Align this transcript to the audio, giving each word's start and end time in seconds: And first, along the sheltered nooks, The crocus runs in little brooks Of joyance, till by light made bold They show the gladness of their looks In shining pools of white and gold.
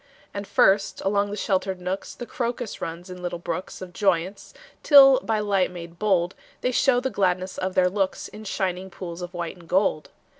And 0.33 0.47
first, 0.47 0.99
along 1.01 1.29
the 1.29 1.37
sheltered 1.37 1.79
nooks, 1.79 2.15
The 2.15 2.25
crocus 2.25 2.81
runs 2.81 3.11
in 3.11 3.21
little 3.21 3.37
brooks 3.37 3.83
Of 3.83 3.93
joyance, 3.93 4.51
till 4.81 5.19
by 5.19 5.37
light 5.39 5.69
made 5.69 5.99
bold 5.99 6.33
They 6.61 6.71
show 6.71 6.99
the 6.99 7.11
gladness 7.11 7.59
of 7.59 7.75
their 7.75 7.87
looks 7.87 8.27
In 8.27 8.43
shining 8.43 8.89
pools 8.89 9.21
of 9.21 9.35
white 9.35 9.55
and 9.57 9.69
gold. 9.69 10.09